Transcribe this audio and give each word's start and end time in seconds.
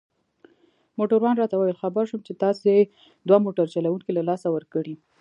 موټروان 0.97 1.35
راته 1.41 1.55
وویل: 1.55 1.81
خبر 1.83 2.03
شوم 2.09 2.21
چي 2.27 2.33
تاسي 2.43 2.75
دوه 3.27 3.39
موټر 3.45 3.65
چلوونکي 3.75 4.11
له 4.13 4.23
لاسه 4.29 4.47
ورکړي. 4.51 4.95